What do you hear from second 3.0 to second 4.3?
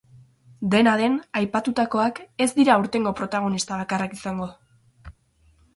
protagonista bakarrak